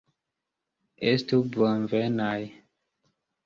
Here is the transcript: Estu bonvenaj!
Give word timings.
Estu 1.11 1.39
bonvenaj! 1.59 2.35